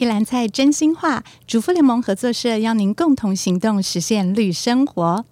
[0.00, 5.24] 一篮菜真心话，主妇联盟合作社邀您共同行动，实现绿生活。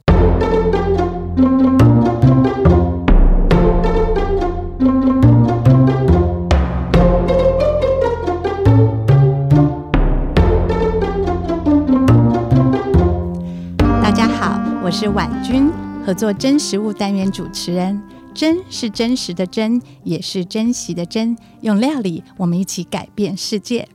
[14.03, 15.71] 大家好，我是婉君，
[16.05, 18.03] 合作真食物单元主持人。
[18.35, 21.37] 真是真实的真，也是珍惜的珍。
[21.61, 23.89] 用料理，我们一起改变世界。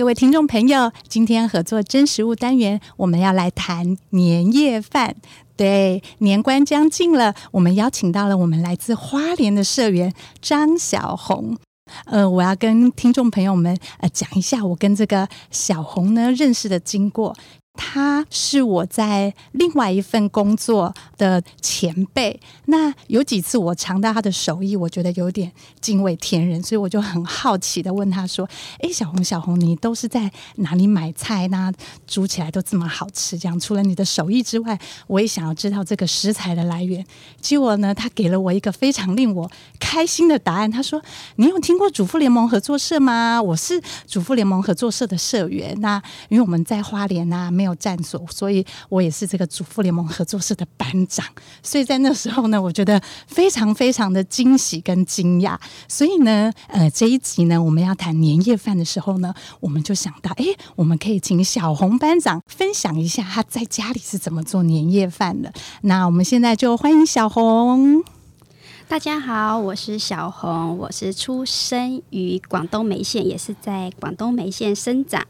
[0.00, 5.14] 各位听众朋友，今天合作真实物单元，我们要来谈年夜饭。
[5.58, 11.54] 对，年关将近了，我们邀请到了我们来自花莲的社员张小红。
[12.06, 17.36] 呃，我要跟听众朋友们呃讲一下我跟这个小红呢认识的经过。
[17.82, 22.38] 他是我在另外一份工作的前辈。
[22.66, 28.46] 那有几次我尝到他的手艺，我觉得有点敬畏天人，所以我就很好奇的问他说
[28.80, 31.48] ：“诶，小红，小红，你都是在哪里买菜？
[31.48, 31.72] 那
[32.06, 33.38] 煮起来都这么好吃？
[33.38, 37.02] 这样除了你的手艺之外，我也想要知道这个食材的来源。”
[37.40, 40.70] 结果呢，他给了我一个非常令我开心的答案。
[40.70, 41.02] 他说
[41.36, 43.40] ：“你有听过主妇联盟合作社吗？
[43.40, 45.74] 我是主妇联盟合作社的社员。
[45.80, 51.24] 那因为我们在花莲啊，没有。”站所，所以我也是这个主妇联盟合作社的班长，
[51.62, 55.58] 所以在那时候呢，我觉得非常非常的惊喜跟惊讶。
[55.88, 60.44] 所以呢，呃，这一集呢，我们要谈年夜饭的时候呢，我们就想到，哎，
[60.76, 65.52] 我们可以请小红班长分享一下他在家里是怎么做年夜饭的。
[65.82, 68.19] 那我们现在就欢迎小红。
[68.90, 75.22] 大家好，我是小红，我是出生于广东梅县，也是在广东梅县生长，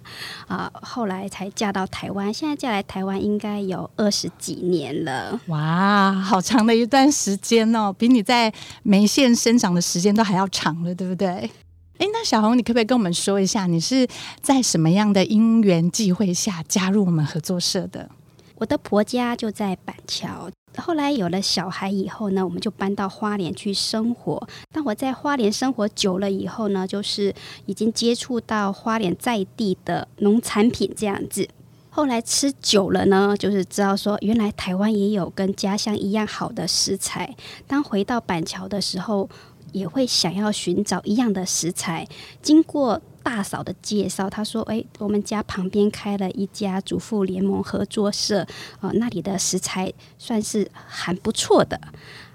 [0.46, 5.38] 啊、呃，后来才嫁到台湾，现在嫁来台湾应该有二十几年了。
[5.48, 8.50] 哇，好长的一段时间哦，比你在
[8.82, 11.28] 梅县生长的时间都还要长了，对不对？
[11.28, 14.08] 哎，那小红，你可不可以跟我们说一下，你是
[14.40, 18.08] 在什么样的因缘际会下加入我们合作社的？
[18.56, 20.50] 我的婆家就在板桥。
[20.76, 24.48] 后来有了小孩以后呢，我们就搬到花莲去生活。
[24.72, 27.34] 当我在花莲生活久了以后呢，就是
[27.66, 31.48] 已经接触到花莲在地的农产品这样子。
[31.92, 37.34] 后来吃久了呢，就是知道说，原来台湾也有跟家乡一样好的食材。
[37.66, 39.28] 当回到板桥的时候，
[39.72, 42.06] 也会想要寻找一样的食材。
[42.42, 48.46] 经过大嫂的介绍，她说：“诶，我们家旁边开了一家主妇联盟合作社，
[48.80, 51.80] 呃，那里的食材算是很不错的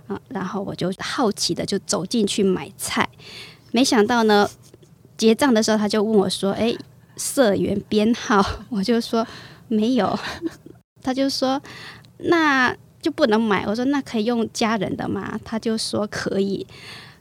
[0.08, 3.10] 啊。”然后我就好奇的就走进去买菜，
[3.72, 4.50] 没想到呢，
[5.18, 6.78] 结账的时候他就问我说：“诶，
[7.18, 9.26] 社员编号？”我就说
[9.68, 10.18] ：“没有。”
[11.02, 11.62] 他就说
[12.18, 16.66] ：“那就不能买。”我说：“那可以用家人的吗？”他就说：“可以。”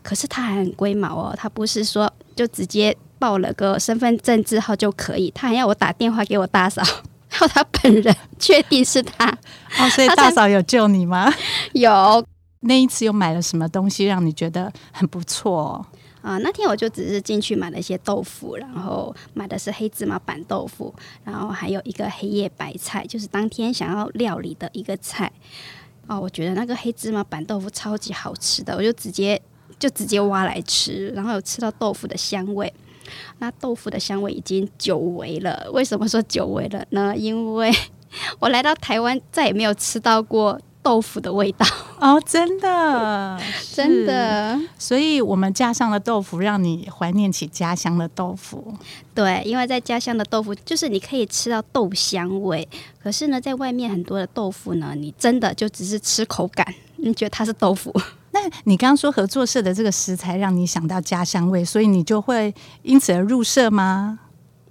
[0.04, 2.96] 可是他还很龟毛哦，他不是说就直接。
[3.16, 6.82] 报了个身份证字号就可以，他还要我打电话给我大嫂，
[7.30, 9.26] 然后他本人确定是他。
[9.78, 11.32] 哦，所以大嫂有救你吗？
[11.72, 12.22] 有。
[12.60, 15.52] 那一次又买了什么东西让你觉得很不错？
[15.52, 15.86] 哦？
[16.20, 20.94] 啊，那天我就只是进去买了一些豆腐，然后买的是黑芝麻板豆腐，
[21.24, 25.32] 然后还有一个黑叶白菜，就是当天想要料理的一个菜。
[26.06, 29.40] 哦，我觉得那个黑芝麻板豆腐超级好吃的，我就直接
[29.84, 32.72] 就直接挖来吃，然后有吃到豆腐的香味。
[33.38, 35.68] 那豆腐的香味已经久违了。
[35.74, 37.14] 为什么说久违了呢？
[37.14, 37.70] 因为
[38.40, 41.66] 我来到台湾，再也没有吃到过豆腐的味道
[42.00, 43.38] 哦，真的，
[43.74, 44.58] 真的。
[44.78, 48.74] 所以，我们家乡的豆腐让你怀念起家乡的豆腐。
[49.14, 52.66] 对，因为在家乡的豆腐，就是你可以吃到豆香味。
[53.02, 57.94] 可是呢，在外面很多的豆腐呢，你真的就只是吃口感，你觉得它是豆腐。
[58.34, 62.52] 那你刚刚说合作社的这个食材让你想到家乡味，所以你就会
[62.82, 64.18] 因此而入社吗？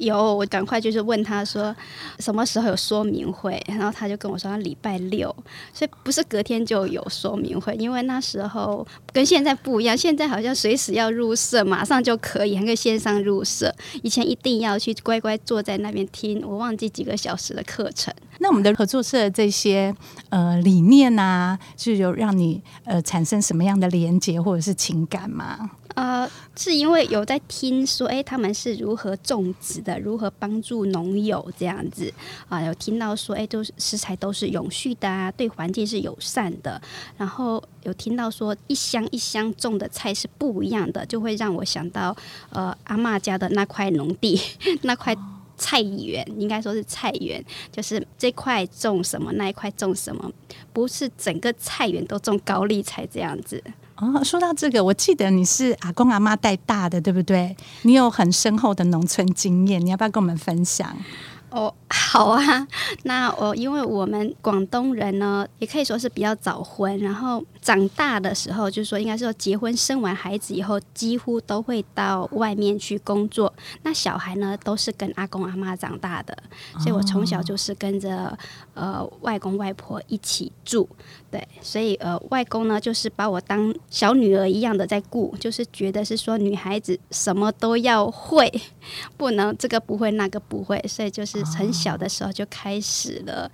[0.06, 1.76] 有，我赶快就是问他说
[2.20, 5.34] 什么时候有说明会，然后他就跟我说他礼拜六，
[5.74, 18.14] 所以不是隔天就有说明会，因为那时候跟现在不一样，现在好像随时要入社，马上就可以，还可以线上入社，以前一定要去乖乖坐在那边听，我忘记几个小时的课程。
[18.40, 19.96] 那我们的合作社这些
[20.30, 25.72] 呃理念啊，是有让你呃产生什么样的连结或者是情感吗？
[25.96, 32.12] 呃，是因为有在听说，哎，他们是如何种植的，如何帮助农友这样子
[32.50, 32.62] 啊？
[32.62, 36.82] 有听到说，哎，都是食材都是永续的啊，对环境是友善的。
[37.18, 42.16] 然后有听到说，一箱一箱种的菜是不一样的，就会让我想到，
[42.50, 44.40] 呃，阿嬷家的那块农地，
[44.82, 45.16] 那块
[45.64, 50.30] 菜园，应该说是菜园，就是这块种什么，那一块种什么，
[50.74, 53.64] 不是整个菜园都种高丽菜这样子。
[53.96, 57.56] 哦，说到这个，我记得你是阿公阿妈带大的，对不对？
[57.84, 60.98] 你有很深厚的农村经验，你要不要跟我们分享？
[61.54, 62.68] 哦，好啊。
[63.04, 73.54] 那我因为我们广东人呢，也可以说是比较早婚，然后长大的时候，就是说应该是说结婚生完孩子以后，几乎都会到外面去工作。
[73.84, 76.36] 那小孩呢，都是跟阿公阿妈长大的，
[76.80, 78.36] 所以我从小就是跟着
[78.74, 80.90] 呃外公外婆一起住。
[81.30, 88.52] 对，所以呃外公呢，就是把我当小女儿一样的在顾，就是觉得是说女孩子什么都要会，
[89.18, 91.43] 不能这个不会那个不会，所以就是。
[91.46, 93.52] 很小的时候就开始了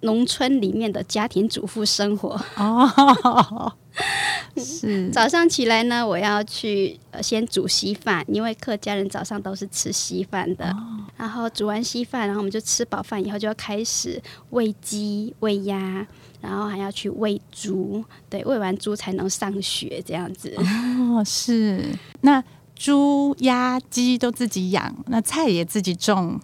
[0.00, 3.72] 农村里面的家庭主妇生活哦，
[4.56, 10.70] 是早上起来呢，我要去先煮稀饭，因为客家人早上都是吃稀饭的。
[10.70, 16.06] 哦、然后煮完稀饭，然后我们就吃饱饭以后就要开始喂鸡喂鸭，
[16.40, 20.54] 然后还要去喂猪，对，喂完猪才能上学这样子。
[20.56, 21.84] 哦，是
[22.22, 22.42] 那
[22.74, 26.40] 猪鸭鸡都自己养，那菜也自己种。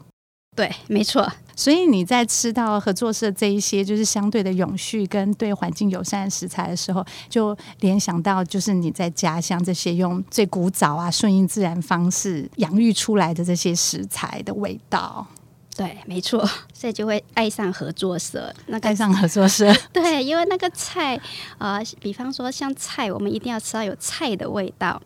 [0.58, 1.24] 对，没错。
[1.54, 15.24] 所以你在吃到合作社这一些就是相对的永续跟对环境友善的食材的时候，就联想到就是你在家乡这些用最古早啊、顺应自然方式养育出来的这些食材的味道。
[15.76, 16.44] 对，没错。
[16.74, 19.72] 所以就会爱上合作社，那个、爱上合作社。
[19.92, 21.16] 对，因为那个菜，
[21.58, 25.00] 呃，比方说像菜，我们一定要吃到有菜的味道。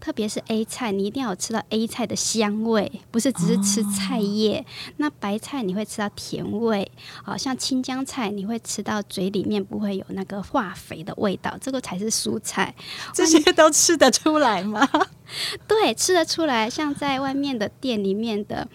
[0.00, 4.60] 特别是 A 菜，你一定要有吃到 A 菜的香味，不是只是吃菜叶。
[4.60, 4.64] 哦、
[4.98, 6.90] 那白菜你会吃到甜味，
[7.22, 12.74] 好像青江菜你会吃到嘴里面不会有那个化肥的味道，这个才是蔬菜。
[13.12, 14.88] 这些都吃得出来吗？
[15.68, 16.70] 对，吃得出来。
[16.70, 18.66] 像在外面的店里面的，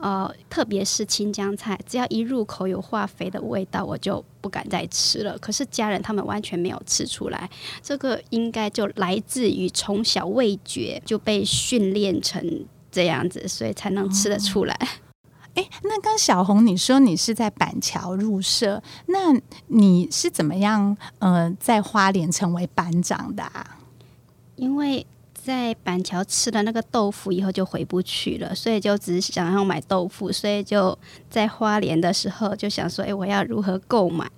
[0.00, 5.38] 呃，特别是青江菜，只要一入口有化肥的味道，我就不敢再吃了。
[5.38, 7.48] 可是家人他们完全没有吃出来，
[7.82, 14.74] 这个应该就来自于从小味觉就被训练成这样子，所以才能吃得出来。
[15.82, 23.78] 那刚小红你说你是在板桥入社，那你是怎么样呃在花莲成为班长的啊？
[24.56, 25.06] 因为。
[25.42, 30.96] 在板桥吃了那个豆腐以后就回不去了，所以就只想要买豆腐，所以就
[31.28, 34.30] 在花莲的时候就想说，哎，我要如何购买？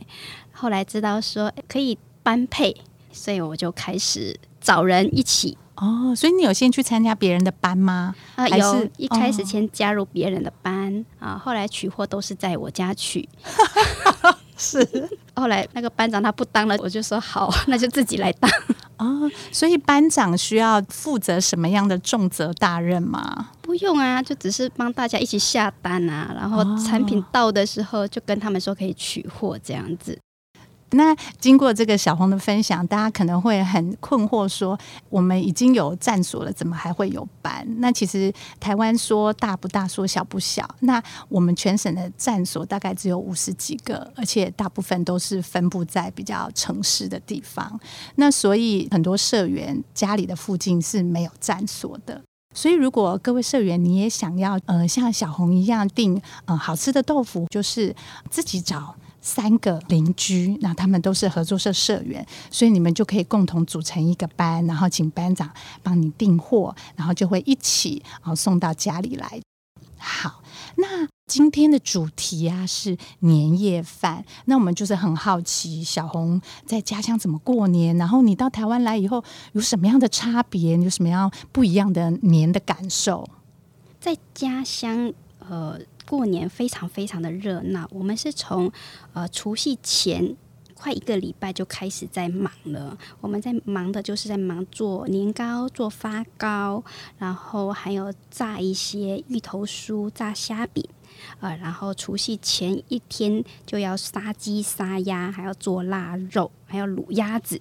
[0.53, 2.75] 后来知道说可以班配，
[3.13, 5.59] 所以我就开始找人一起。
[5.75, 8.15] 哦，所以你有先去参加别人的班吗？
[8.37, 13.29] 啊，有，一开始先加入别人的班，哦，啊，后来取货都是在我家取。
[14.63, 18.49] 是， 后来那个班长他不当了，我就说好， 那就自己来当。
[18.99, 23.49] 哦，所以班长需要负责什么样的重责大任吗？
[23.61, 30.17] 不用啊，就只是帮大家一起下单啊，然后产品到的时候就跟他们说可以取货这样子。
[30.93, 34.79] 那经过这个小红的分享，大家可能会很困惑，说
[35.09, 37.67] 我们已经有站所了，怎么还会有班？
[37.79, 40.69] 那其实台湾说大不大，说小不小。
[40.81, 47.81] 那我们全省的站所大概只有五十几个，而且大部分都是分布在比较城市的地方。
[48.17, 52.21] 那所以很多社员家里的附近是没有站所的。
[52.55, 57.95] 所以如果各位社员你也想要呃像小红一样订呃好吃的豆腐，就是
[58.31, 58.95] 自己找。
[59.23, 65.49] 三个邻居，那他们都是合作社社员，所以你们就可以共同组成一个班，然后请班长
[65.81, 69.41] 帮你订货，然后就会一起啊送到家里来。
[69.97, 70.43] 好，
[70.75, 83.29] 那今天的主题啊是年夜饭，那我们就是很好奇小红在家乡怎么过年，然后你到台湾来以后有什么样的差别，有什么样不一样的年的感受？
[84.01, 85.13] 在家乡，
[85.49, 85.79] 呃。
[86.13, 88.71] 过年非常非常的热闹，我们是从
[89.15, 90.37] 呃除夕前
[90.75, 92.99] 快一个礼拜就开始在忙了。
[93.23, 96.85] 我们在忙的就是在忙做年糕、做发糕，
[97.17, 100.87] 然后还有炸一些芋头酥、炸虾饼，
[101.41, 107.59] 呃，然后除夕前一天就要杀鸡杀鸭，还要做腊肉，还要卤鸭子。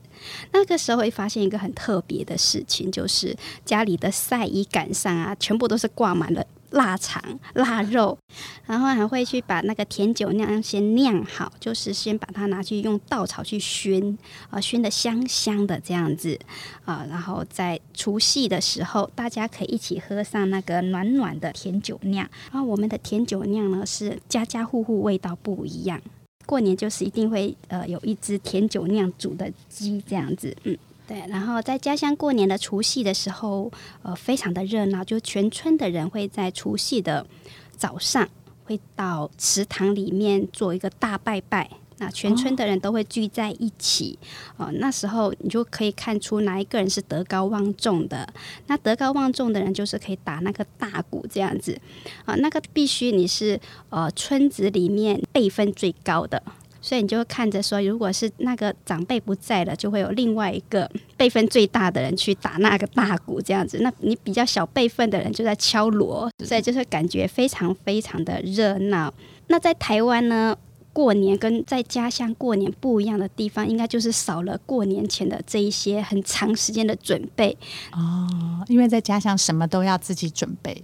[0.52, 6.46] 那个时候会发现一个很特别的事情，就是家里的晒衣杆上啊，全部都是挂满了。
[6.72, 7.22] 腊肠、
[7.54, 8.18] 腊肉，
[8.66, 14.18] 然后还会去把那个甜酒酿先酿好，就是先把它拿去用稻草去熏，
[14.50, 16.40] 啊，熏得香香的这样子，
[16.86, 22.28] 啊，然后在除夕的时候，大家可以一起喝上那个暖暖的甜酒酿。
[22.52, 26.02] 然后我们的甜酒酿呢，是家家户户味道不一样，
[26.46, 30.78] 过年就是一定会呃有一只甜酒酿煮的鸡这样子，嗯。
[31.12, 33.70] 对，然后在家乡过年的除夕的时候，
[34.02, 37.28] 呃，非常的热闹，就全村的人会在除夕的
[37.76, 38.30] 早上
[38.64, 41.70] 会到祠堂里面做一个大拜拜。
[41.98, 44.18] 那全村的人都会聚在一起，
[44.56, 48.28] 哦，哦，那时候你就可以看出哪一个人是德高望重的。
[48.68, 51.78] 那德高望重的人就是可以打那个大鼓这样子，
[52.24, 56.42] 啊，那个必须你是呃村子里面辈分最高的，
[56.82, 63.78] 所以你就会看着说，如果是那个长辈不在了，就会有另外一个辈分最大的人去打那个大鼓这样子。
[63.82, 69.14] 那你比较小辈分的人就在敲锣，所以就是感觉非常非常的热闹。
[69.48, 70.58] 那在台湾呢？
[70.94, 77.58] 过年跟在家乡过年不一样的地方，应该就是少了过年前的这一些很长时间的准备
[77.94, 78.28] 哦。
[78.68, 80.84] 因为在家乡什么都要自己准备，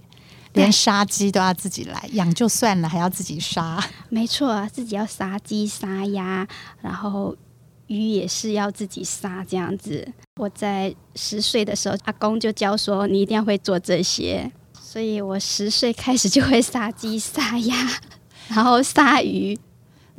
[0.52, 3.82] 连杀鸡都要自己来养就算了，还要自己杀。
[4.08, 6.46] 没错啊，自己要杀鸡杀鸭，
[6.80, 7.36] 然后
[7.86, 10.06] 鱼也是要自己杀这样子。
[10.36, 14.50] 我在十岁的时候，阿公就教说你一定要会做这些，
[14.80, 17.76] 所以我十岁开始就会杀鸡杀鸭，
[18.48, 19.58] 然后杀鱼。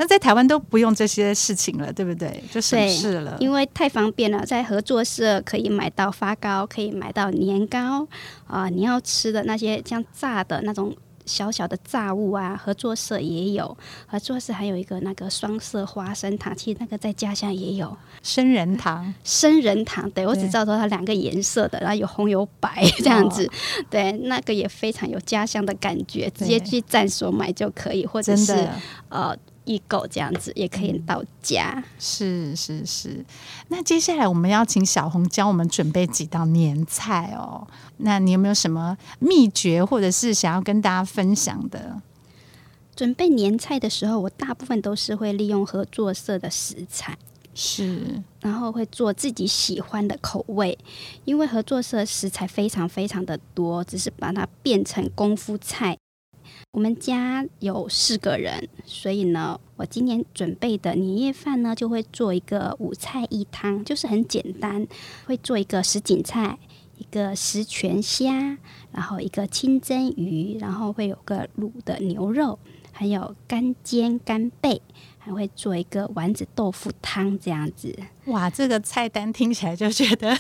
[0.02, 2.42] 那在台湾都不用这些事情了，对不对？
[2.50, 4.46] 就省事了，因为太方便了。
[4.46, 8.08] 在合作社可以买到发糕，可以买到年糕
[8.48, 8.70] 啊、呃。
[8.70, 13.78] 你要吃的那些像炸的那种小小的炸物啊，合作社也有。
[14.08, 19.14] 合作社还有一个那个双色花生糖，其实那个在家乡也有生人糖。
[19.26, 23.46] 生人糖，对，我只知道说它两个颜色的，然后有红有白 这样子。
[23.46, 23.52] 哦、
[23.90, 28.66] 对，那个也非常有家乡的感觉，直接去站所买就可以，或者是
[29.10, 29.36] 呃。
[29.70, 31.74] 预购这样子也可以到家。
[31.76, 33.26] 嗯，是是是。
[33.70, 37.66] 那接下来我们要请小红教我们准备几道年菜哦。
[37.98, 42.02] 那你有没有什么秘诀，或者是想要跟大家分享的？
[42.96, 47.18] 准备年菜的时候，我大部分都是会利用合作社的食材，
[47.54, 50.78] 是，然后会做自己喜欢的口味，
[51.24, 55.98] 因为合作社食材非常非常的多，只是把它变成功夫菜。
[56.72, 64.86] 我们家有四个人，所以呢，我今年准备的年夜饭呢，就会做一个五菜一汤，就是很简单，
[65.26, 66.60] 会做一个什锦菜，
[67.00, 68.60] 一个十全虾，
[68.92, 72.60] 然后一个清蒸鱼，然后会有个卤的牛肉，
[72.92, 74.80] 还有干煎干贝，
[75.18, 77.98] 还会做一个丸子豆腐汤这样子。
[78.26, 80.38] 哇，这个菜单听起来就觉得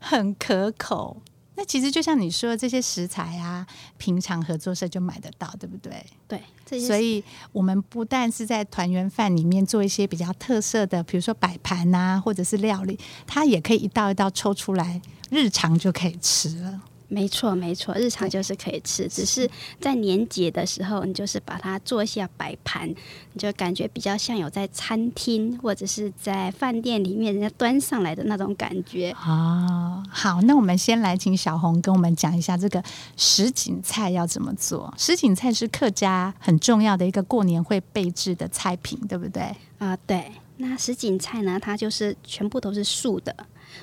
[0.00, 1.22] 很可口。
[1.60, 3.66] 那其实就像你说的这些食材啊，
[3.98, 6.02] 平常合作社就买得到，对不对？
[6.26, 16.80] 对，所以我们不但是在团圆饭里面做一些比较特色的，比如说摆盘啊，或者是料理，它也可以一道一道抽出来，日常就可以吃了。
[17.12, 19.50] 没错，没错，日常就是可以吃，只是
[19.80, 29.10] 在年节的时候，你就是把它做一下摆盘，你就感觉比较像有在餐厅或者是在饭店里面人家端上来的那种感觉。
[29.26, 32.80] 哦，好，那我们先来请小红跟我们讲一下这个
[33.16, 34.94] 什锦菜要怎么做。
[34.96, 39.42] 什锦菜是客家很重要的一个过年会备制的菜品，对不对？
[39.78, 40.30] 啊、呃，对。
[40.58, 43.34] 那什锦菜呢，它就是全部都是素的。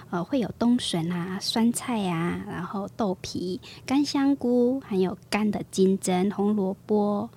[0.09, 7.29] 呃，会有冬笋啊、酸菜呀、啊，然后豆皮、干香菇，还有干的金针、红萝卜、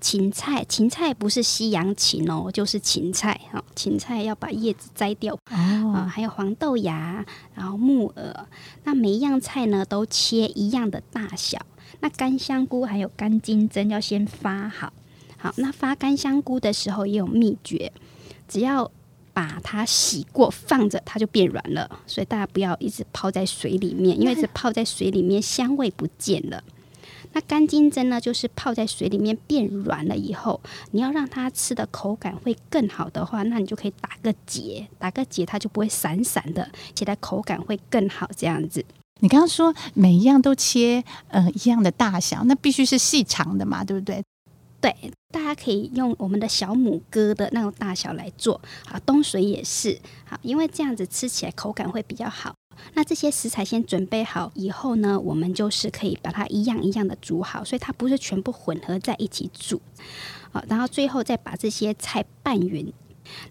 [0.00, 0.64] 芹菜。
[0.64, 3.62] 芹菜不是西洋芹哦，就是芹菜哈。
[3.74, 5.34] 芹菜要把叶子摘掉。
[5.50, 5.92] 哦。
[5.94, 8.46] 啊，还有黄豆芽，然后木耳。
[8.84, 11.58] 那每一样菜呢，都切一样的大小。
[12.00, 14.92] 那干香菇还有干金针要先发好。
[15.38, 17.92] 好，那发干香菇的时候也有秘诀，
[18.46, 18.90] 只要。
[19.32, 21.88] 把它洗过放着，它就变软了。
[22.06, 26.62] 所以大家不要一直泡在水里面，因为是泡在水里面，香味不见了。
[27.34, 30.60] 那干金针呢，就是泡在水里面变软了以后，
[30.90, 38.28] 你要让它吃的口感会更好的话，那你就可以打个结，打个结它就不会散散的，且它口感会更好。
[38.36, 38.84] 这样子，
[39.20, 44.22] 你刚刚说每一样都切呃一样的大小，那必须是细长的嘛，对不对？
[44.82, 44.92] 对，
[45.30, 52.52] 大家可以用我们的小拇哥的那种大小来做，好，冬笋也是好，因为这样子吃起来口感会比较好。
[52.94, 59.80] 那这些食材先准备好以后呢，我们就是可以把它一样一样的煮好，所以它不是全部混合在一起煮，
[60.50, 62.92] 好，然后最后再把这些菜拌匀。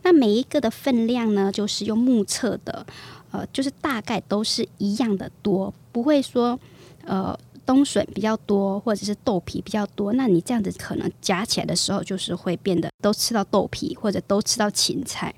[0.04, 2.86] 那每一个的分量呢，就是用目测的，
[3.32, 6.60] 呃，就是大概都是一样的多，不会说，
[7.06, 7.40] 呃。
[7.72, 15.34] 冬笋比较多，或者是豆皮比较多，那你这样子可能夹起来的时候，就是会变得都吃到豆皮，或者都吃到芹菜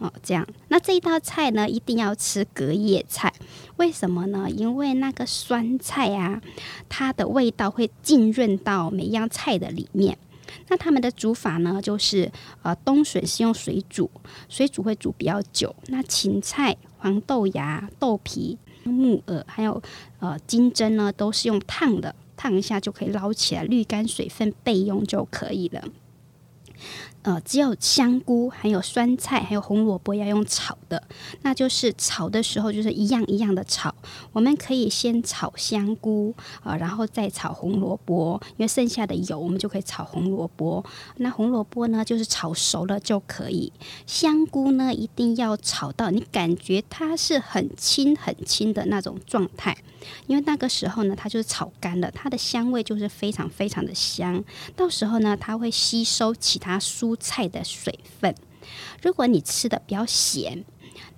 [0.00, 0.12] 哦。
[0.20, 3.32] 这样，那这一道菜呢，一定要吃隔夜菜。
[3.76, 4.50] 为什么呢？
[4.50, 6.42] 因为那个酸菜啊，
[6.88, 10.18] 它的味道会浸润到每一样菜的里面。
[10.66, 14.10] 那他们的煮法呢，就是呃，冬笋是用水煮，
[14.48, 15.72] 水煮会煮比较久。
[15.86, 18.58] 那芹菜、黄豆芽、豆皮。
[18.88, 19.82] 木耳还有
[20.20, 25.82] 呃金针呢，都是用烫的，烫一下就可以捞起来，滤干水分备用就可以了。
[27.26, 31.02] 呃，只有香菇、还有酸菜、还有红萝卜要用炒的，
[31.42, 33.92] 那就是炒的时候就是一样一样的炒。
[34.32, 40.84] 我们可以先炒香菇啊、呃，然后再炒红萝卜，因为剩下的油我们就可以炒红萝卜。
[41.16, 43.72] 那红萝卜呢，就是炒熟了就可以。
[44.06, 49.76] 香菇呢，一定要炒到你感觉它是很轻很轻的那种状态，
[50.26, 54.42] 因为那个时候呢，它就是炒干了，它的香味就是非常非常的香。
[54.74, 58.34] 到时候呢，它会吸收其他蔬菜的水分，
[59.02, 60.64] 如果你吃的比较咸，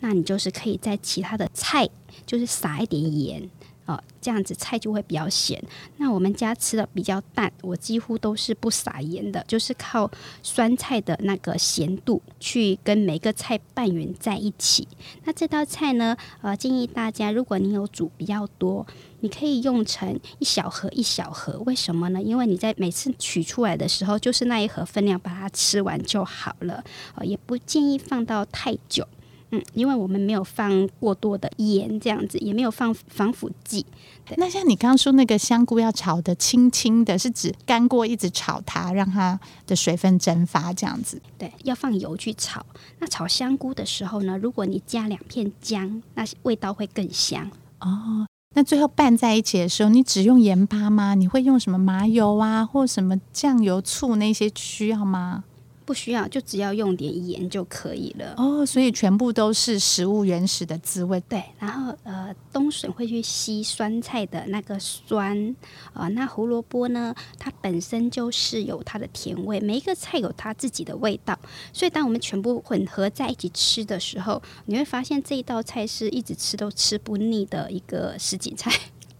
[0.00, 1.88] 那你就是可以在其他的菜
[2.26, 3.50] 就是撒一点盐
[3.88, 5.60] 哦，这样子菜就会比较咸。
[5.96, 10.08] 那我们家吃的比较淡，我几乎都是不撒盐的，就是靠
[10.42, 14.86] 酸菜的那个咸度去跟每个菜拌匀在一起。
[15.24, 18.86] 那这道菜呢，呃，建议大家，如果你有煮比较多。
[19.20, 22.22] 你可以用成一小盒一小盒，为什么呢？
[22.22, 26.84] 因为你在每次取出来的时候，就是那一盒分量，把它吃完就好了。
[27.16, 29.04] 呃，也不建议放到太久，
[29.50, 33.86] 嗯，因为我们没有放过多的盐，这样子也没有放防腐剂。
[34.26, 34.34] 对。
[34.36, 41.20] 那像你刚刚说那个香菇要炒的轻轻的，是指干锅一直炒它，让它的水分蒸发这样子？
[41.38, 42.64] 对，要放油去炒。
[42.98, 47.50] 那炒香菇的时候呢，如果你加两片姜，那味道会更香
[47.80, 48.26] 哦。
[48.54, 51.14] 那最后拌在一起的时候，你只用盐巴吗？
[51.14, 55.44] 你会用什么麻油啊，或什么酱油、醋那些需要吗？
[55.88, 58.34] 不需要，就只要用点盐就可以了。
[58.36, 61.18] 哦，所以全部都是食物原始的滋味。
[61.26, 65.56] 对，然后呃，冬笋会去吸酸菜的那个酸
[65.94, 69.58] 啊、呃，那胡萝卜呢，它本身就是有它的甜味。
[69.60, 71.38] 每一个菜有它自己的味道，
[71.72, 78.70] 所以当我们全部混合在一起吃的时候，你会发现这一道菜是一直吃都吃不腻的一个什锦菜。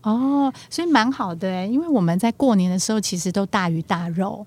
[0.02, 4.46] 哦，所以蛮好的，因为我们在过年的时候其实都大鱼大肉。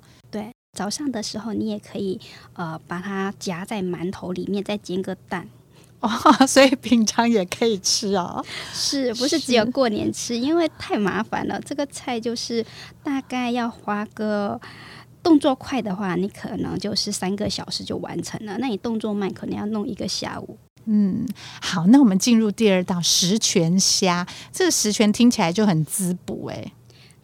[0.81, 0.85] 对。
[0.85, 2.19] 早上的时候，你也可以
[2.53, 5.47] 呃把它夹在馒头里面，再煎个蛋
[6.01, 6.09] 哦，
[6.47, 8.43] 所以平常也可以吃哦。
[8.73, 10.35] 是 不是只有过年吃？
[10.35, 11.61] 因为太麻烦了。
[11.63, 12.65] 这个菜就是
[13.03, 14.59] 大概要花个
[15.21, 18.57] 动作快的话，你可能就是三个小时就完成了。
[18.57, 20.57] 那你动作慢，可能要弄一个下午。
[20.85, 21.27] 嗯，
[21.61, 24.25] 好，那我们进入第二道十全虾。
[24.51, 26.73] 这个十全听起来就很滋补哎。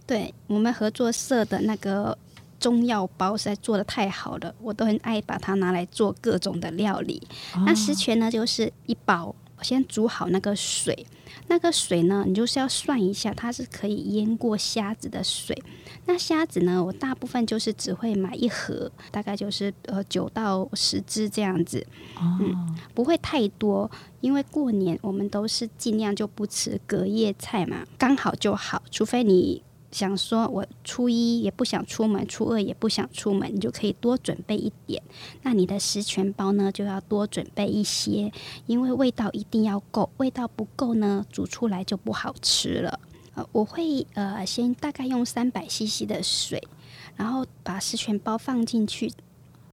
[0.06, 2.16] 对，我们合作社的那个。
[2.60, 7.22] 中药包实在做的太好了，我都很爱把它拿来做各种的料理。
[7.56, 11.06] 哦、那十全呢，就是一包，我先煮好那个水，
[11.48, 15.62] 那个水呢，你就是要算一下，它是可以淹过虾子的水。
[16.06, 23.90] 那虾子呢，我大部分就是只会买一盒，大概就是呃九到十只这样子，哦、嗯，不会太多，
[24.22, 29.62] 因为过年我们都是尽量就不吃隔夜菜嘛，刚好就好，除非你。
[29.92, 35.02] 想说，我初一也不想出门，初二也不想出门，你就可以多准备一点。
[35.44, 38.32] 那你的十全包呢，就要多准备一些，
[38.66, 43.00] 因为味道一定要够，味道不够呢，煮出来就不好吃了。
[43.36, 46.62] 呃，我会呃先大概用三百 CC 的水，
[47.16, 49.12] 然后把十全包放进去。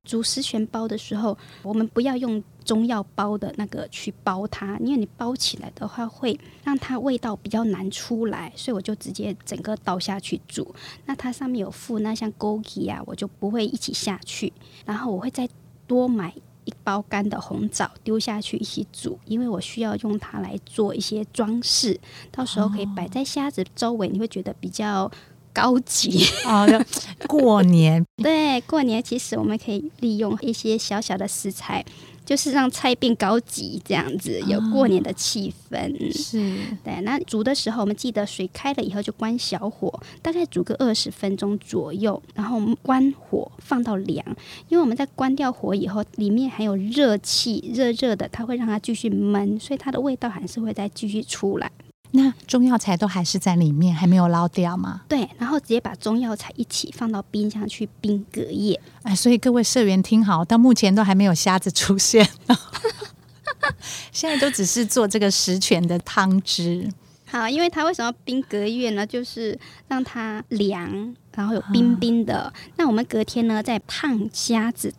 [0.04, 10.74] 煮十全包的时候，我们不要用中药包的那个去包它，因为你包起来的话会让它味道比较难出来，所以我就直接整个倒下去煮。
[11.06, 14.52] 那它上面有附那像枸杞啊，我就不会一起下去。
[14.84, 15.48] 然后我会再
[15.86, 21.98] 多买一包干的红枣丢下去一起煮，因为我需要用它来做一些装饰，
[22.30, 25.10] 到时候可以摆在虾子周围，你会觉得比较。
[25.54, 26.66] 高级哦，
[27.26, 31.84] 过年对过年，其实我们可以利用一些小小的食材，
[32.24, 35.94] 就是让菜变高级，这样子有过年的气氛。
[35.94, 37.00] 哦、是对。
[37.02, 44.24] 那煮的时候，我们记得水开了以后就关小火，大概煮个二十分钟左右，然后关火放到凉，
[44.68, 51.70] 因为我们在关掉火以后，里面还有热气，热热的，它会让它继续闷，所以它的味道还是会再继续出来。
[52.16, 55.02] 那中药材都还是在里面，还没有捞掉吗？
[55.08, 58.80] 对，然后直接把中药材一起放到冰箱去冰隔夜。
[59.02, 62.24] 哎，所以各位社员听好，到目前都还没有虾子出现，
[64.12, 66.88] 现在都只是做这个十全的汤汁。
[67.26, 69.04] 好，因为它为什么要冰隔夜呢？
[69.04, 72.42] 就是让它凉，然后有冰冰的。
[72.42, 74.94] 啊、那我们隔天呢，再烫虾子。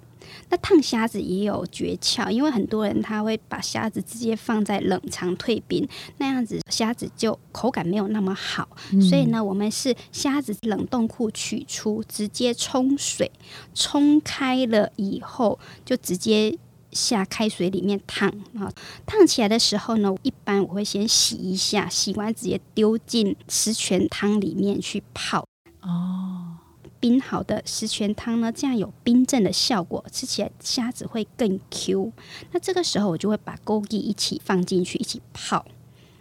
[0.50, 8.68] 那烫虾子也有诀窍，因为很多人他会把虾子直接放在冷藏退冰，那样子虾子就口感没有那么好。
[8.92, 13.32] 嗯、所以呢，我们是虾子冷冻库取出，直接冲水，
[13.74, 16.58] 冲开了以后就直接
[16.92, 18.72] 下开水里面烫啊。
[19.06, 25.46] 烫起来的时候呢，一般我会先洗一下，洗完直接丢进十全汤里面去泡。
[25.82, 26.15] 哦。
[27.06, 32.12] 冰好的十全汤呢，这样有冰镇的效果，吃起来虾子会更 Q。
[32.50, 35.64] 那这个时候我就会把枸杞一起放进去，一起泡。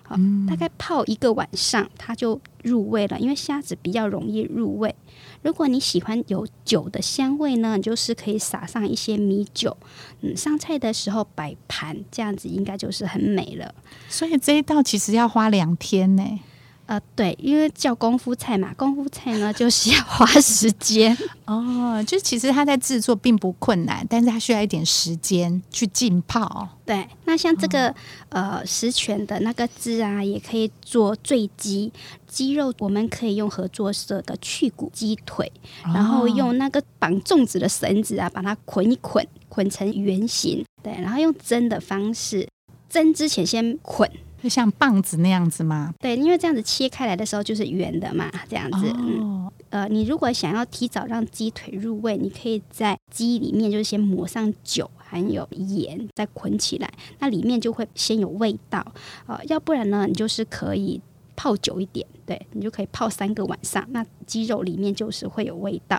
[0.02, 0.14] 好，
[0.46, 3.18] 大概泡一个晚上，它就入味了。
[3.18, 4.94] 因为虾子比较容易入味。
[5.40, 9.74] 如果你喜欢有酒的香味呢，你就是可以撒上一些米酒。
[10.20, 13.74] 嗯，上菜的时候摆盘，这样子应该就是很美了。
[14.10, 16.40] 所以这一道其实要花两天呢。
[16.86, 21.16] 呃，对，因为叫功夫菜嘛，功夫菜呢就是要花时间
[21.46, 22.02] 哦。
[22.06, 26.68] 就其实它在制作并不困难，但是它需要一点时间去浸泡。
[26.84, 31.90] 对，那像这个、哦、呃十全的那个汁啊，也可以做醉鸡
[32.26, 35.50] 鸡肉，我们可以用合作社的去骨鸡腿，
[35.84, 40.62] 哦、然后用那个绑粽子的绳子啊，把它捆一捆，捆成圆形。
[40.82, 42.46] 对，然后用蒸的方式，
[42.90, 44.10] 蒸之前先捆。
[44.44, 45.94] 就像棒子那样子吗？
[45.98, 48.86] 对，因为这样子切开来的时候就是圆的嘛，这样子。
[48.90, 58.86] 哦、嗯，呃，你如果想要提早让鸡腿入味，你可以在鸡里面就是先抹上酒，还有盐，再捆起来，那里面就会先有味道。
[59.24, 61.00] 呃，要不然呢，你就是可以
[61.34, 65.98] 泡久一点，对，你就可以泡三个晚上，那鸡肉里面就是会有味道。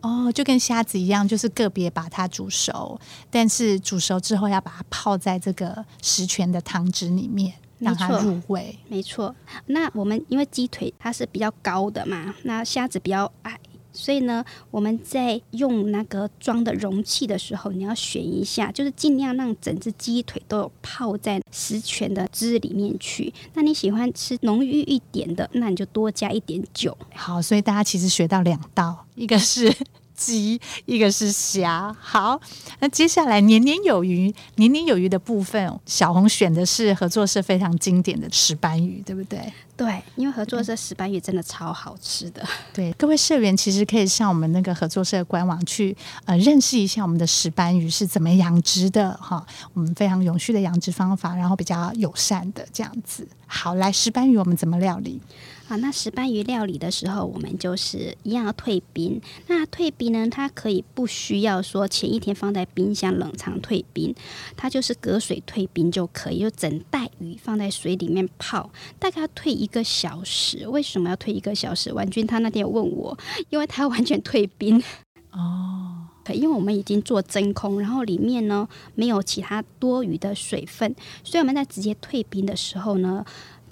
[0.00, 2.98] 哦，就跟虾子一样，就是个别把它煮熟，
[3.30, 7.52] 但是煮熟之后要把它泡在这个十全的汤汁里面。
[7.78, 9.34] 让它入味，没错。
[9.66, 13.58] 那我们因为鸡腿它是比较高的嘛，那虾子比较矮，
[13.92, 23.32] 所以呢，我们在用那个装的容器的时候，你要选一下，就是尽量让整只鸡腿都有泡在十全的汁里面去。
[23.54, 26.96] 那你喜欢吃浓郁一点的，那你就多加一点酒。
[27.14, 29.74] 好，所以大家其实学到两道，一个是。
[30.14, 31.94] 鸡，一个是虾。
[32.00, 32.40] 好，
[32.80, 39.52] 那接下来年年有余，年年有余的部分，小红选的是合作社非常经典的石斑鱼，对不对？
[39.76, 42.46] 对，因为合作社石斑鱼真的超好吃的。
[42.72, 45.96] 对，各位社员其实可以上我们那个合作社官网去
[46.26, 53.26] 呃认识一下我们的石斑鱼是怎么养殖的哈，我们非常永续的养殖方法，然后比较友善的这样子。
[53.46, 55.20] 好，来石斑鱼我们怎么料理？
[55.66, 59.18] 好，那石斑鱼料理的时候，我们就是一样要退冰。
[59.46, 64.14] 那退冰呢，它可以不需要说前一天放在冰箱冷藏退冰，
[64.58, 66.40] 它就是隔水退冰就可以。
[66.40, 70.68] 就整袋鱼放在水里面泡，大概要退一个小时。
[70.68, 71.90] 为什么要退一个小时？
[71.94, 73.16] 婉君她那天有问我，
[73.48, 74.82] 因为他完全退冰
[75.30, 75.92] 哦。
[76.32, 83.24] 因为我们已经做真空，然后里面呢没有其他多余的水分，所以我们在直接退冰的时候呢。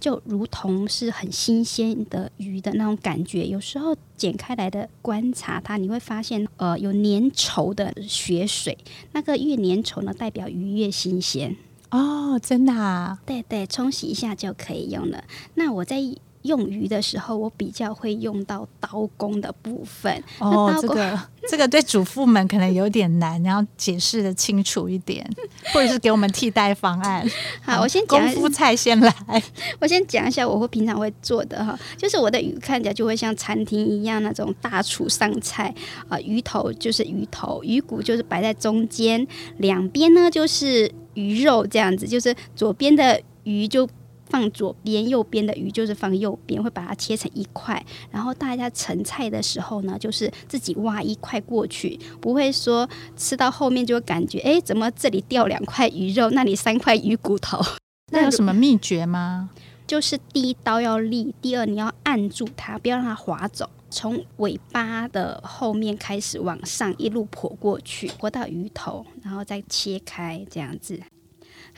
[0.03, 8.77] 就如同是很新鲜的鱼的那种感觉，有时候剪开来的观察它，你会发现，呃，有粘稠的血水，
[9.13, 11.57] 那个越粘稠呢，代表鱼越新鲜
[11.91, 13.21] 哦，真的啊？
[13.25, 15.23] 对对，冲洗一下就可以用了。
[15.55, 16.03] 那我在。
[16.43, 20.23] 用鱼的时候，我比较会用到刀工的部分。
[20.39, 25.29] 哦，这个 这个对主妇们可能有点难，然后解释的清楚一点，
[25.73, 27.25] 或者是给我们替代方案。
[27.63, 29.13] 好，我先讲功夫菜先来。
[29.81, 35.75] 我先讲一下我会平常会做的哈，就是我的鱼看起来就会像餐厅一样那种大厨上菜
[36.09, 39.27] 啊，鱼头就是鱼头，鱼骨就是摆在中间，
[39.59, 43.89] 两边呢就是鱼肉这样子，就是左边的鱼就。
[44.33, 47.85] 放左边，右边的鱼就是放右边，会把它切成一块。
[48.11, 57.61] 然后大家盛菜的时候呢，就是自己挖一块过去，不会说吃到后面就会感觉，哎，怎么这里掉两块鱼肉，那里三块鱼骨头？
[58.11, 59.51] 那有什么秘诀吗？
[59.87, 70.99] 就是第一刀要立，第二你要按住它，不要让它滑走，从尾巴的后面开始往上一路剖过去，剖到鱼头，然后再切开这样子。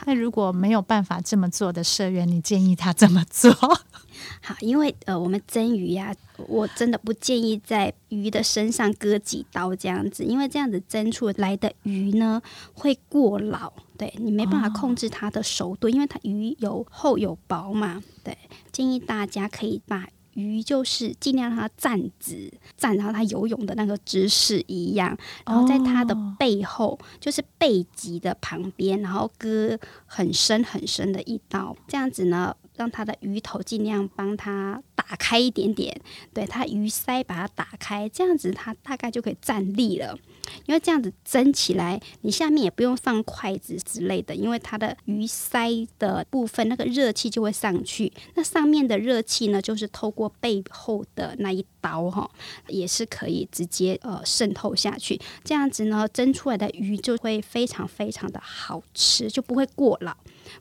[0.04, 3.52] 那如果没有办法这么做的社员，你建议他怎么做？
[4.40, 12.40] 好，因为呃，我们蒸鱼呀、啊，我真的不建议在鱼的身上割几刀这样子，因为这样子蒸出来的鱼呢
[12.74, 18.02] 会过老，对，你没办法控制它的熟度，哦、因为它鱼有厚有薄嘛。
[18.22, 18.36] 对，
[18.70, 20.06] 建议大家可以把。
[20.34, 25.16] 鱼就是尽量让它站直，站到它游泳的那个姿势一样，
[25.46, 36.00] 然后在它的背后，就是背脊的旁边，然后割很深很深的一刀，这样子呢，让它的鱼头尽量帮它打开一点点，
[36.32, 40.18] 对，它鱼鳃把它打开，这样子它大概就可以站立了。
[40.66, 52.30] 因为这样子蒸起来，你下面也不用放筷子之类的，因为它的鱼鳃的部分那个热气就会上去，那上面的热气呢，就是透过背后的那一刀哈，
[52.68, 55.20] 也是可以直接呃渗透下去。
[55.42, 60.16] 这样子呢，蒸出来的鱼就会非常非常的好吃，就不会过老。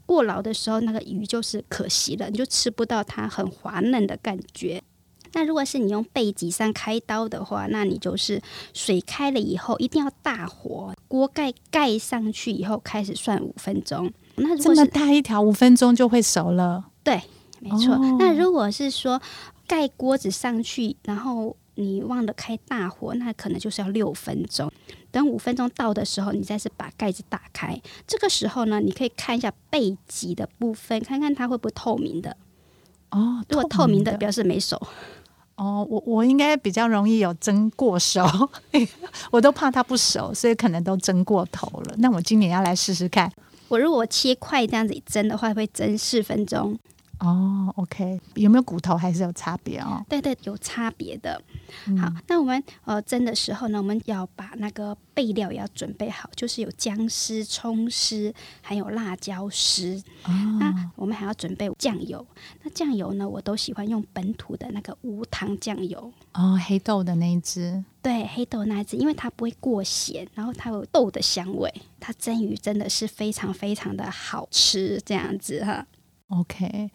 [0.06, 4.82] 过老的时候，那个鱼就是可惜了，你就吃不到它很滑嫩的感觉。
[5.34, 8.42] 那如果是你用背脊上开刀的话，那你就是
[8.74, 14.12] 水开了以后一定要大火，锅盖盖上去以后开始算五分钟。
[14.36, 16.86] 那如果是这么大一条，五分钟就会熟了。
[17.04, 17.22] 对，
[17.60, 17.94] 没错。
[17.96, 19.22] 哦、那如果是说
[19.68, 24.72] 盖锅子上去，然后你忘了开大火，那可能就是要六分钟。
[25.12, 27.80] 等五分钟到的时候，你再是把盖子打开。
[28.08, 32.36] 这个时候呢，你可以看一下背脊的部分，看看它会不会透明的。
[33.12, 34.82] 哦，如果透明的表示没熟。
[35.56, 38.26] 哦，我我应该比较容易有蒸过熟，
[39.32, 41.96] 我都怕它不熟，所以可能都蒸过头了。
[42.00, 43.32] 那我今年要来试试看。
[43.68, 46.78] 我如果切块这样子蒸的话，会蒸四分钟。
[47.24, 50.04] 哦，OK，有没有骨头还是有差别哦？
[50.10, 51.42] 对对，有差别的。
[51.98, 59.96] 好，嗯、那我们呃蒸的时候呢，我们要把那个备料也要准备好，就是有姜丝、葱丝，还有辣椒丝。
[60.26, 62.26] 哦、那我们还要准备酱油。
[62.62, 66.12] 那酱油呢，我都喜欢用本土的那个无糖酱油。
[66.34, 67.82] 哦，黑豆的那一只。
[68.02, 75.88] 对，黑豆那一只，因为它不会过咸，然后它有豆的香味，它蒸鱼真的是非常非常的好吃，这样子哈。
[76.28, 76.92] OK。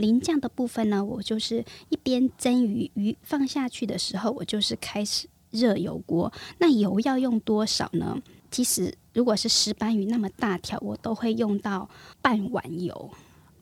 [0.00, 6.32] 淋酱的部分呢，我就是一边蒸鱼，鱼放下去的时候，我就是开始热油锅。
[6.58, 8.20] 那油要用多少呢？
[8.50, 11.88] 其实如果是石斑鱼那么大条，我都会用到
[12.22, 13.10] 半碗油。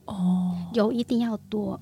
[0.06, 1.78] 哦，油一定要多，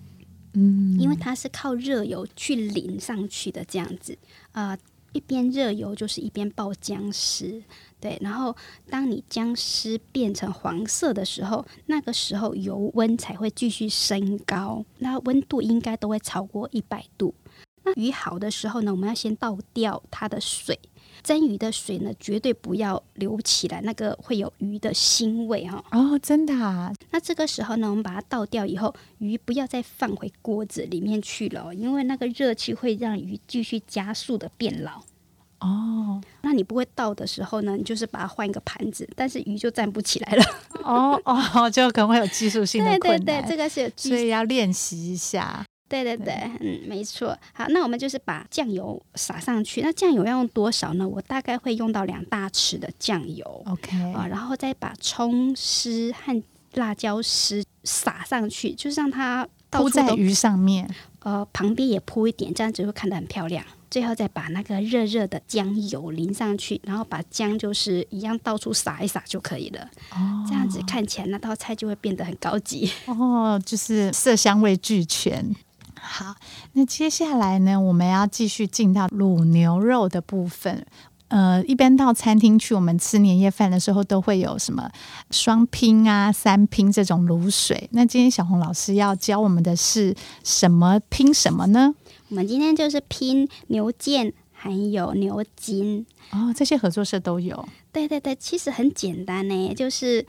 [0.55, 4.19] 嗯，因为它是靠热油去淋上去的，这样子
[4.53, 4.71] 啊。
[4.71, 4.79] 呃
[5.13, 7.63] 一边热油就是一边爆姜丝，
[8.01, 8.55] 对，然后
[8.91, 17.35] 当你姜丝变成黄色的时候，那个时候油温才会继续升高，那温度应该都会超过一百度。
[17.83, 20.79] 那鱼好的时候呢，我们要先倒掉它的水，
[21.27, 25.85] 蒸鱼的水呢绝对不要流起来，那个会有鱼的腥味哈。
[25.91, 26.93] 哦，真的啊？
[27.11, 35.03] 那这个时候呢，我们把它倒掉以后，鱼不要再放回锅子里面去了，因为那个热气会让鱼继续加速的变老。
[35.59, 40.45] 哦，那你不会倒的时候呢，你就是把它换一个盘子，但是鱼就站不起来了。
[40.85, 43.25] 哦哦，就可能会有技术性的困难。
[43.25, 45.65] 对对对，这个是有技术，所以要练习一下。
[45.89, 47.37] 对对对，嗯，没错。
[47.53, 49.81] 好，那我们就是把酱油撒上去。
[49.83, 51.07] 那酱油要用多少呢？
[51.07, 53.63] 我大概会用到两大匙的酱油。
[53.67, 56.43] OK 啊，然后再把葱丝和
[56.75, 60.89] 辣椒丝撒上去，就是让它铺在鱼上面。
[61.21, 63.65] 呃，旁边也铺一点，这样子会看得很漂亮。
[63.89, 69.89] 最后再把那个热热的姜油淋上去，然后把姜就是一样到处撒一撒就可以了。
[70.11, 72.91] 哦，这样子看起来那道菜就会变得很高级。
[73.07, 75.55] 哦，就是色香味俱全。
[76.07, 76.37] 好，
[76.75, 80.87] 那接下来呢，我们要继续进到卤牛肉的部分。
[81.29, 84.89] 呃，一般到餐厅去，我们吃年夜饭的时候都会有什么
[85.33, 87.89] 双拼啊、三拼这种卤水。
[87.91, 90.15] 那今天小红老师要教我们的是
[90.45, 91.93] 什么拼什么呢？
[92.29, 97.69] 我们今天就是拼牛腱，还有牛筋哦，这些合作社都有。
[97.93, 100.25] 对对对，其实很简单呢，就是。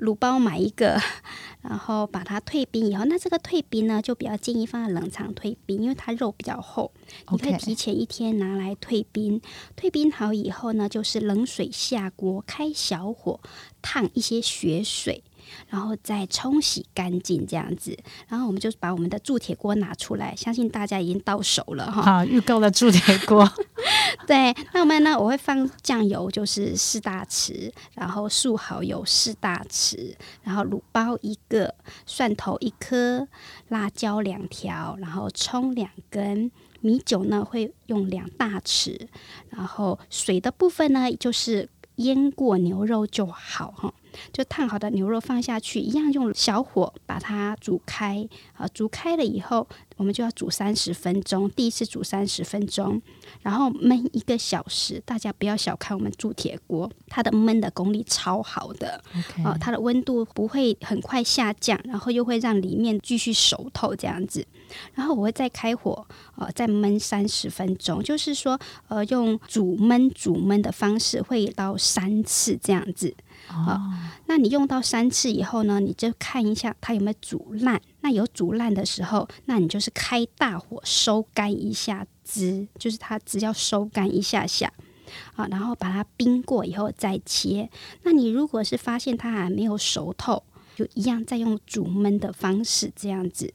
[0.00, 0.98] 卤包买一个，
[1.60, 6.90] 然后把它退冰以后，那这个退冰呢，就比较建议放在冷藏退冰，因为它肉比较厚
[7.30, 9.40] 你可以提前一天拿来退冰。
[9.76, 13.40] 退冰好以后呢，就是冷水下锅，开小火
[13.82, 15.22] 烫一些血水。
[15.68, 17.96] 然后再冲洗干净，这样子，
[18.28, 22.02] 然后我们就把我们的铸铁锅拿出来，相信大家已经到手了哈。
[22.02, 23.50] 好，预购了铸铁锅。
[24.26, 25.18] 对，那我们呢？
[25.18, 31.74] 我会放酱油，就是四大匙，然后素蚝油四大匙，然后卤包一个，
[32.06, 33.26] 蒜头一颗，
[33.68, 36.50] 辣椒两条，然后葱两根，
[36.80, 39.08] 米酒呢会用两大匙，
[39.48, 43.92] 然后水的部分呢就是腌过牛肉就好哈。
[44.32, 48.28] 就烫好的牛肉放下去，一样用小火把它煮开。
[48.54, 51.48] 啊，煮开了以后，我们就要煮三十分钟。
[51.50, 53.00] 第一次煮三十分钟，
[53.42, 55.02] 然后焖一个小时。
[55.04, 59.02] 大家不要小看我们铸铁锅，它的焖的功力超好的。
[59.44, 64.46] 啊，它的温度不会很快下降，然后又会让里面继续熟透这样子。
[64.94, 68.02] 然后我会再开火，呃，再焖三十分钟。
[68.02, 73.14] 就是说，呃，用煮焖煮焖的方式，会到三次这样子。
[73.52, 73.80] 好、
[74.26, 77.80] 那你用到三次以后呢，你就看一下它有没有煮烂。
[78.00, 84.72] 那有煮烂的时候，那你就是开大火收干一下汁，就是它只要收干一下下，
[85.34, 87.68] 啊，然后把它冰过以后再切。
[88.04, 90.42] 那你如果是发现它还没有熟透，
[90.76, 93.52] 就一样再用煮焖的方式这样子。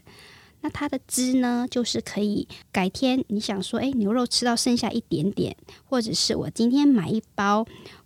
[0.61, 5.55] 那它的汁呢，就是可以改天你想说，诶，牛肉吃到剩下一点点，
[5.85, 7.65] 或者是我今天买一包。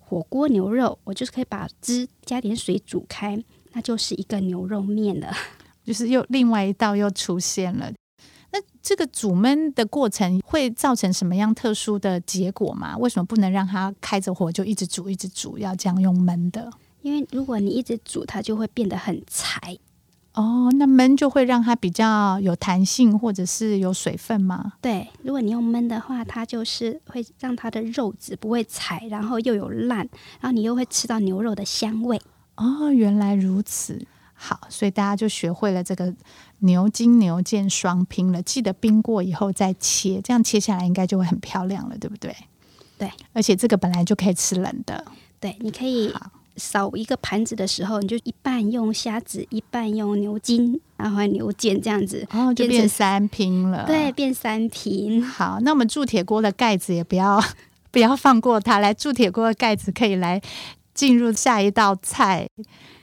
[0.09, 3.37] 火锅牛肉，我就是可以把汁加点水煮开，
[3.73, 5.31] 那就是一个牛肉面了，
[5.85, 7.91] 就是又另外一道又出现了。
[8.51, 12.97] 那这个煮焖的过程会造成什么样特殊的结果吗？
[12.97, 16.71] 为什么不能让它开着火就一直煮一直煮，要这样用焖的？
[17.03, 19.77] 因为如果你一直煮，它就会变得很柴。
[20.33, 24.73] 哦，那焖就会让它比较有弹性，或者是有水分吗？
[24.79, 30.07] 对，如果你用焖的话，它就是会让它的肉质不会柴，然后又有烂，
[30.39, 32.21] 然后你又会吃到牛肉的香味。
[32.55, 34.05] 哦，原来如此。
[34.33, 36.13] 好，所以大家就学会了这个
[36.59, 38.41] 牛筋牛腱双拼了。
[38.41, 42.33] 记得冰过以后再切，这样切下来应该就会很漂亮了，对不对？
[42.97, 45.03] 对，而且这个本来就可以吃冷的。
[45.41, 46.13] 对，你可以
[46.59, 53.85] 扫一个盘子的时候，你就一半用虾子，一半用牛筋，然后牛腱这样子，哦，就变三拼了。
[53.87, 55.25] 对，变三拼。
[55.25, 57.41] 好，那我们铸铁锅的盖子也不要
[57.89, 60.41] 不要放过它，来铸铁锅的盖子可以来
[60.93, 62.47] 进入下一道菜。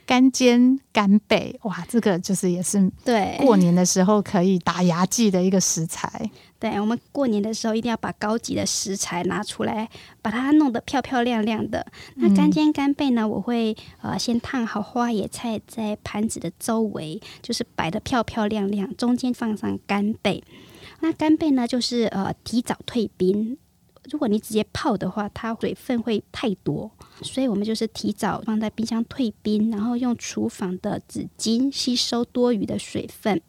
[0.07, 6.31] 干煎干贝，哇，这个就是也是对过年的时候可以打牙祭的一个食材。
[6.59, 9.91] 对，我们过年的时候一定要把高级的食材拿出来，
[10.23, 11.85] 把它弄得漂漂亮亮的。
[12.15, 13.27] 那干煎干贝呢？
[13.27, 20.43] 我会呃先烫好花野菜，在盘子的周围就是摆得漂漂亮亮，中间放上干贝。
[21.01, 23.59] 那干贝呢，就是呃提早退冰。
[24.11, 26.91] 如果你直接泡的话，它水分会太多，
[27.23, 33.41] 所以我们就是提早放在冰箱退冰，然后用厨房的纸巾吸收多余的水分。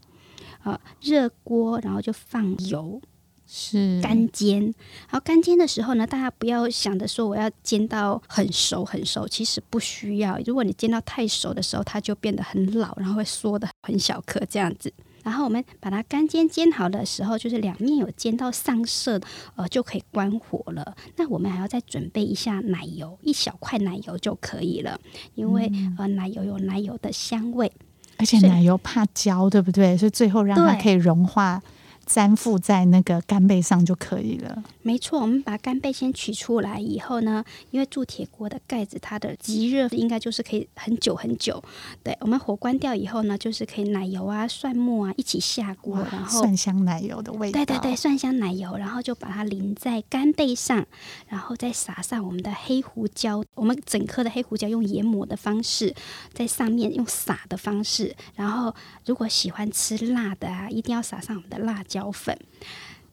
[0.63, 3.01] 啊，热锅，然后就放油，
[3.45, 4.63] 是干煎。
[4.63, 10.37] 然后干煎的时候呢，大家不要想着说我要煎到很熟很熟，其实不需要。
[10.45, 14.91] 如果你煎到太熟的时候，它就变得很老，然后会缩的很小颗这样子。
[15.27, 19.19] 然后我们把它干煎煎好的时候，就是两面有煎到上色，
[19.57, 20.95] 呃，就可以关火了。
[21.17, 24.97] 那我们还要再准备一下奶油，一小块奶油就可以了，
[25.35, 27.69] 因为、嗯、呃奶油有奶油的香味，
[28.15, 29.97] 而且奶油怕焦，对不对？
[29.97, 31.61] 所以最后让它可以融化。
[32.07, 34.63] 粘附在那个干贝上就可以了。
[34.81, 41.61] 没错，我们把干贝先取出来以后呢，因为铸铁锅的盖子它的极热应该就是可以很久很久。
[42.01, 47.57] 对，我们火关掉以后呢，就是可以奶油啊、蒜末啊一起下锅，然后蒜香奶油的味道。
[47.57, 50.85] 对对对，蒜香奶油，然后就把它淋在干贝上，
[51.27, 53.43] 然后再撒上我们的黑胡椒。
[53.55, 55.93] 我们整颗的黑胡椒用研磨的方式
[56.31, 58.73] 在上面用撒的方式，然后
[59.05, 61.96] 如果喜欢吃辣的啊，一定要撒上我们的辣椒。
[61.97, 62.37] 椒粉，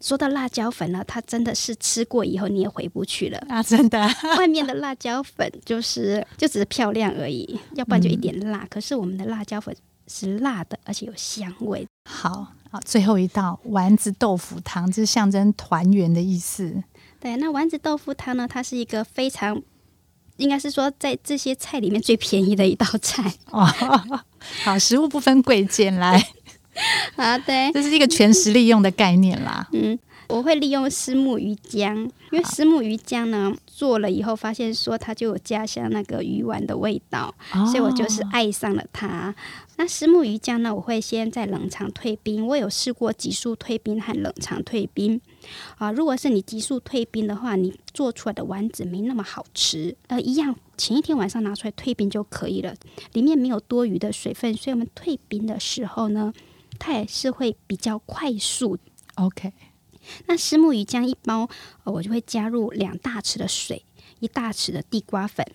[0.00, 3.62] 说到辣椒粉呢，它真的是吃过以后你也回不去了啊！
[3.62, 3.98] 真的，
[4.36, 8.58] 外面的辣椒粉就是就只是漂亮而已，要不然就一点辣。
[8.64, 9.74] 嗯、可是我们的辣椒粉
[10.06, 11.86] 是辣的，而且有香味。
[12.10, 16.82] 好好，最后一道丸子豆腐汤，这是象征团圆的意思。
[17.18, 19.62] 对，那丸子豆腐汤呢，它是一个非常，
[20.36, 23.64] 应该是说在这些菜里面最便宜的一道菜哦。
[24.62, 26.22] 好，食物不分贵贱，来。
[27.16, 29.68] 啊，对，这是一个全食利用的概念啦。
[29.72, 31.94] 嗯，我会利用私木鱼浆，
[32.30, 39.34] 因为私木鱼浆呢做了以后，发现说它就有家乡那个鱼丸的味道，哦，所以我就是爱上了它。
[39.76, 42.46] 那私木鱼浆呢，我会先在冷藏退冰。
[42.46, 45.20] 我有试过急速退冰和冷藏退冰。
[45.78, 49.96] 啊，如果是你急速退冰的话，你做出来的丸子没那么好吃。
[50.08, 52.74] 呃，一样前一天晚上拿出来退冰就可以了，
[53.12, 56.32] 里面没有多余的水分，所以我们退冰的时候呢。
[56.78, 58.78] 它也是会比较快速。
[59.14, 59.52] OK，
[60.26, 61.48] 那虱目鱼浆一包，
[61.84, 63.84] 我就会加入两大匙的水，
[64.20, 65.46] 一大匙的地瓜粉，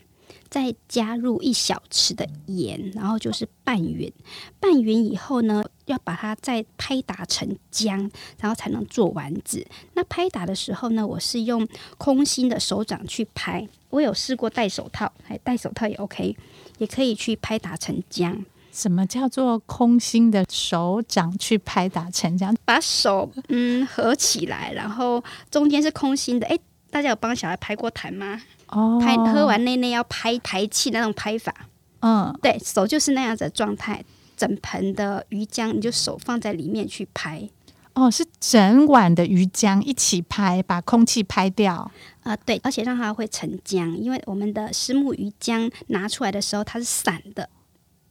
[0.50, 4.12] 再加入一小匙的盐，然后就是拌匀。
[4.60, 9.68] 拌匀以后呢，要把它再拍打成浆，然后才能做丸子。
[9.94, 13.68] 那拍打的时候呢，我是用空心的手掌去拍。
[13.90, 16.38] 我有试过戴手套，还戴手套也 OK，
[16.78, 18.46] 也可以去拍打成浆。
[18.80, 22.56] 什么叫做空心的手掌去拍打成这样？
[22.64, 26.48] 把手嗯合起来，然后中间是空心的。
[26.48, 26.58] 哎，
[26.90, 28.42] 大家有帮小孩拍过痰吗？
[28.68, 31.54] 哦，拍喝完内内要拍排气那种拍法。
[32.00, 34.04] 嗯，对手就是那样子的状态。
[34.38, 37.50] 整盆的鱼浆，你就手放在里面去拍。
[37.94, 41.74] 哦，是整碗的鱼浆一起拍，把空气拍掉。
[41.74, 41.92] 啊、
[42.32, 47.50] 呃，对，而且让它会成浆，因为我们的虱目鱼浆拿出来的时候它是散的。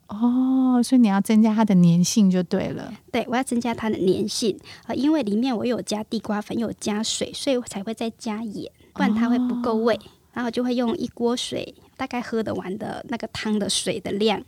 [0.08, 2.92] 哦，所以你要增加它的粘性就对了。
[3.12, 9.94] 对，我要增加它的粘性啊，因为里面我有加地瓜粉，有加水，所以我才会再加盐，不然它会不够味。
[9.94, 10.00] 哦、
[10.38, 14.40] 然后就会用一锅水，大概喝得完的那个汤的水的量，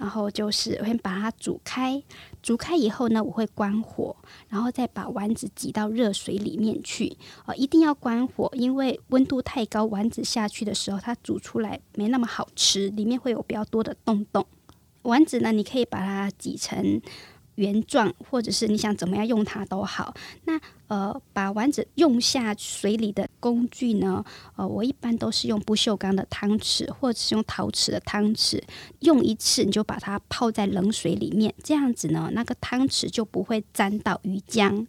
[0.00, 2.02] 然后就是我先把它煮开，
[2.42, 4.16] 煮开以后呢，我会关火，
[4.48, 7.16] 然后再把丸子挤到热水里面去。
[7.44, 14.46] 哦，一定要关火，因为温度太高，丸子下去的时候它煮出来没那么好吃，里面会有比较多的洞洞。
[15.06, 17.00] 丸子呢，你可以把它挤成
[17.54, 20.14] 圆状，或者是你想怎么样用它都好。
[20.44, 24.24] 那呃，把丸子用下水里的工具呢？
[24.56, 28.62] 呃，我一般都是用不锈钢的汤匙，或者是用陶瓷的汤匙。
[29.00, 34.86] 用一次你就把它泡在冷水里面，这样子呢，那个汤匙就不会沾到鱼浆。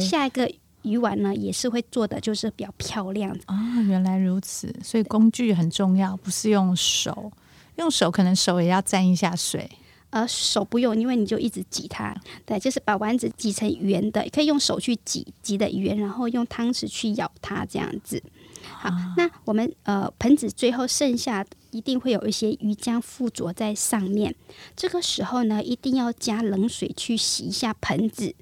[0.00, 0.50] 下一个
[0.82, 3.36] 鱼丸呢，也是会做的，就是比较漂亮。
[3.46, 3.54] 哦，
[3.86, 7.30] 原来如此，所以工具很重要，不是用手，
[7.78, 9.70] 用手可能手也要沾一下水。
[10.10, 12.16] 呃，手不用，因为你就一直挤它。
[12.46, 18.22] 对，就是把丸子挤成圆的，可以用手去挤，挤的圆，然后用汤匙去咬它，这样子。
[18.62, 24.34] 好，那我们呃盆子最后剩下一定会有一些鱼浆附着在上面。
[24.74, 28.34] 这个时候呢，一定要加冷水去洗一下盆子。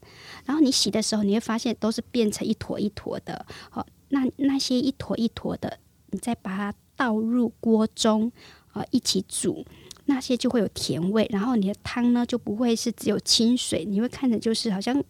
[0.45, 3.45] 然后你洗的时候，你会发现都是变成一坨一坨的。
[3.71, 5.81] 好，那那些一坨一坨的，
[6.13, 8.31] 你再把它倒入锅中，
[8.77, 9.65] 呃，一起煮。
[10.09, 15.03] 那些就会有甜味，然后你的汤呢就不会是只有清水，你会看着就是好像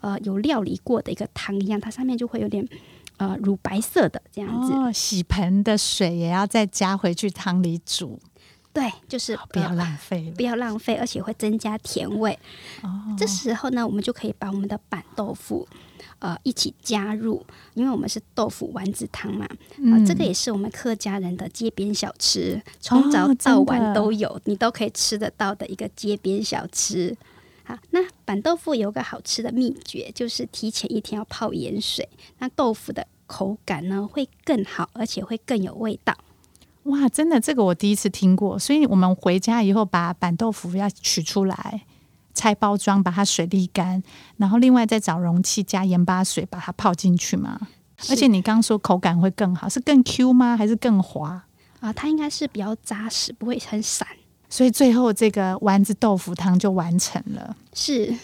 [0.00, 2.68] 呃有料理过的一个汤一样，它上面就会有点
[3.18, 4.72] 呃乳白色的这样子。
[4.72, 8.18] 哦，洗盆的水也要再加回去汤里煮。
[8.72, 12.38] 对，就是不要浪费，不要浪费，而且会增加甜味。
[12.82, 15.66] 哦，这时候呢，我们就可以把我们的板豆腐。
[16.20, 17.42] 呃，一起加入，
[17.72, 27.16] 因为我们是豆腐丸子汤嘛，啊、这个也是我们客家人的街边小吃，从早到晚都有，哦，你都可以吃得到的一个街边小吃。
[27.64, 32.06] 好，那板豆腐有个好吃的秘诀，就是提前一天要泡盐水，
[32.38, 36.14] 那豆腐的口感呢会更好，而且会更有味道。
[36.84, 41.82] 哇，真的，这个我第一次听过，所以我们回家以后把板豆腐要取出来。
[42.32, 44.02] 拆包装，把它水沥干，
[44.36, 47.60] 然后另外再找容器加盐巴水把它泡进去嘛。
[48.08, 50.56] 而且你刚刚说口感会更好，是更 Q 吗？
[50.56, 51.44] 还是更滑？
[51.80, 54.06] 啊，它应该是比较扎实，不会很散。
[54.48, 57.56] 所以最后这个丸子豆腐汤就完成了。
[57.74, 58.16] 是，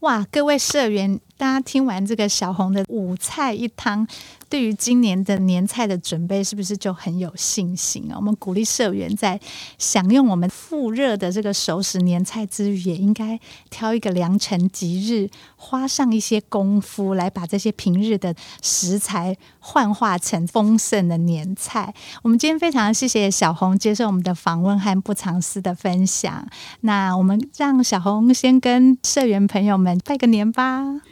[0.00, 4.08] 哇，各位社员，大家听完这个小红的五菜一汤。
[4.48, 8.16] 对于今年的年菜的准备，是不是就很有信心啊？
[8.16, 9.38] 我们鼓励社员在
[9.76, 13.38] 享用我们复热的这个熟食年菜之余，也应该
[13.68, 21.92] 挑一个良辰吉日，花上一些功夫来把这些平日的食材幻化成丰盛的年菜。
[22.22, 26.48] 我们今天非常谢谢小红接受我们的访问和不藏私的分享。
[26.80, 31.02] 那我们让小红先跟社员朋友们拜个年吧。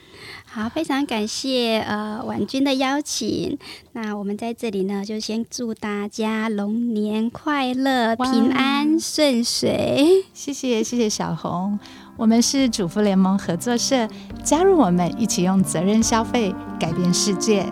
[0.54, 3.58] 好，非常感谢呃婉君的邀请。
[3.92, 10.26] 那我们在这里呢，就先祝大家龙年快乐、平安顺遂。
[10.34, 11.78] 谢谢，谢谢小红。
[12.18, 14.06] 我们是主妇联盟合作社，
[14.44, 17.64] 加入我们一起用责任消费改变世界。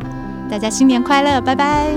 [0.51, 1.95] 大家新年快乐，拜拜。